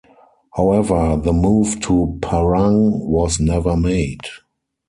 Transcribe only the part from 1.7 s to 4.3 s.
to Parang was never made.